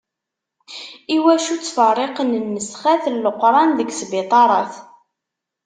[1.15, 4.73] Iwacu ttferriqen nnesxat n Leqran deg sbiṭarat?